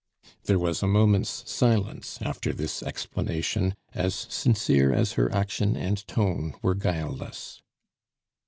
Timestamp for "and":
5.77-6.03